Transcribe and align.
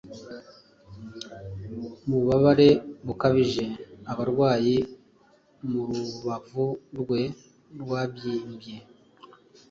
Mububabare 2.07 2.69
bukabije 3.05 3.63
abarwayi; 4.11 4.77
Mu 5.69 5.81
rubavu 5.89 6.65
rwe 6.99 7.21
rwabyimbye, 7.81 8.75